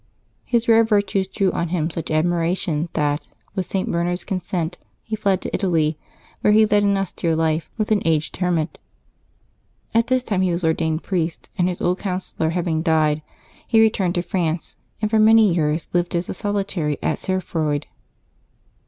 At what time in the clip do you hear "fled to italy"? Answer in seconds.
5.15-5.95